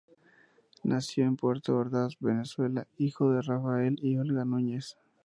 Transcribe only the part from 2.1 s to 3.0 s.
Venezuela,